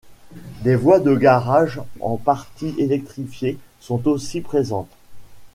[0.63, 4.89] Des voies de garage en partie électrifiées sont aussi présentes.